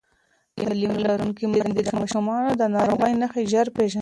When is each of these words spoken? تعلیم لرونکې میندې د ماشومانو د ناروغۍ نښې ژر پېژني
تعلیم 0.57 0.93
لرونکې 1.05 1.45
میندې 1.53 1.81
د 1.85 1.89
ماشومانو 1.99 2.49
د 2.55 2.63
ناروغۍ 2.75 3.13
نښې 3.21 3.43
ژر 3.51 3.67
پېژني 3.75 3.99